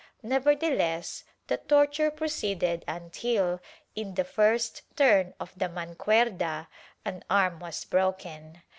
Nevertheless 0.23 1.25
the 1.45 1.57
torture 1.57 2.09
proceeded 2.09 2.83
until, 2.87 3.59
in 3.95 4.15
the 4.15 4.23
first 4.23 4.81
turn 4.95 5.35
of 5.39 5.51
the 5.55 5.69
mancuerda, 5.69 6.65
an 7.05 7.23
arm 7.29 7.59
was 7.59 7.85
broken. 7.85 8.63